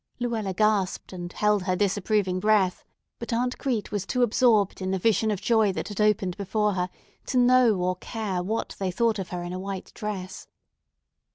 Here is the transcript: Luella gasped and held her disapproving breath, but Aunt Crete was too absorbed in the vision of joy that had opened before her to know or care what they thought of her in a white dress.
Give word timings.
Luella 0.19 0.51
gasped 0.51 1.13
and 1.13 1.31
held 1.31 1.61
her 1.61 1.75
disapproving 1.75 2.39
breath, 2.39 2.83
but 3.19 3.31
Aunt 3.31 3.59
Crete 3.59 3.91
was 3.91 4.03
too 4.03 4.23
absorbed 4.23 4.81
in 4.81 4.89
the 4.89 4.97
vision 4.97 5.29
of 5.29 5.39
joy 5.41 5.71
that 5.73 5.89
had 5.89 6.01
opened 6.01 6.35
before 6.37 6.73
her 6.73 6.89
to 7.27 7.37
know 7.37 7.75
or 7.75 7.95
care 7.97 8.41
what 8.41 8.75
they 8.79 8.89
thought 8.89 9.19
of 9.19 9.29
her 9.29 9.43
in 9.43 9.53
a 9.53 9.59
white 9.59 9.93
dress. 9.93 10.47